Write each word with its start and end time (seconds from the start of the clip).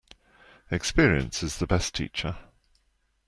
Experience 0.71 1.43
is 1.43 1.59
the 1.59 1.67
best 1.67 1.93
teacher. 1.93 2.35